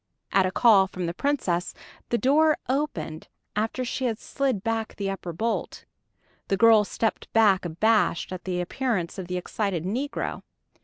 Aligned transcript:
At 0.31 0.47
a 0.47 0.51
call 0.51 0.87
from 0.87 1.05
the 1.05 1.13
Princess, 1.13 1.75
the 2.09 2.17
door 2.17 2.57
opened 2.67 3.27
after 3.55 3.85
she 3.85 4.05
had 4.05 4.17
slid 4.17 4.63
back 4.63 4.95
the 4.95 5.11
upper 5.11 5.31
bolt. 5.31 5.85
The 6.47 6.57
girl 6.57 6.83
stepped 6.83 7.31
back 7.33 7.65
abashed 7.65 8.31
at 8.31 8.45
the 8.45 8.61
appearance 8.61 9.19
of 9.19 9.27
the 9.27 9.37
excited 9.37 9.83
negro. 9.83 10.41